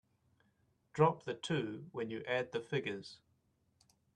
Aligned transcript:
Drop 0.93 1.25
the 1.25 1.35
two 1.35 1.85
when 1.91 2.09
you 2.09 2.23
add 2.27 2.51
the 2.51 2.59
figures. 2.59 3.19